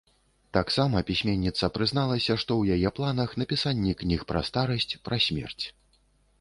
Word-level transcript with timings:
Таксама 0.57 1.01
пісьменніца 1.09 1.69
прызналася, 1.75 2.39
што 2.45 2.51
ў 2.57 2.63
яе 2.79 2.93
планах 3.01 3.37
напісанне 3.43 3.95
кніг 4.03 4.27
пра 4.33 4.45
старасць, 4.51 4.91
пра 5.09 5.25
смерць. 5.31 5.65